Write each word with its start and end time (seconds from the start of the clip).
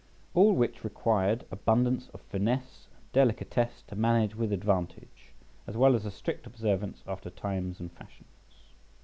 All 0.33 0.53
which 0.53 0.83
required 0.83 1.45
abundance 1.51 2.09
of 2.11 2.21
finesse 2.21 2.87
and 2.95 3.05
delicatesse 3.13 3.83
to 3.85 3.95
manage 3.95 4.33
with 4.35 4.51
advantage, 4.51 5.31
as 5.67 5.77
well 5.77 5.93
as 5.93 6.07
a 6.07 6.09
strict 6.11 6.47
observance 6.47 7.03
after 7.07 7.29
times 7.29 7.79
and 7.79 7.91
fashions. 7.91 8.55